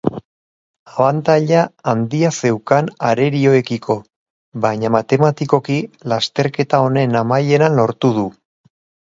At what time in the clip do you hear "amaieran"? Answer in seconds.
7.23-7.79